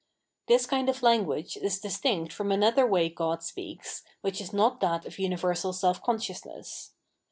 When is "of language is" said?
0.89-1.77